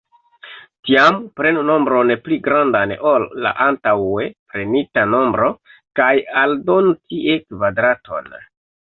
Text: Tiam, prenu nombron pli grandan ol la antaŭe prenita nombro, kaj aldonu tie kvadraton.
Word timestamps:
Tiam, 0.87 1.19
prenu 1.39 1.65
nombron 1.67 2.13
pli 2.29 2.39
grandan 2.47 2.95
ol 3.11 3.27
la 3.45 3.53
antaŭe 3.67 4.27
prenita 4.57 5.07
nombro, 5.15 5.53
kaj 6.03 6.13
aldonu 6.47 6.99
tie 7.07 7.41
kvadraton. 7.47 8.37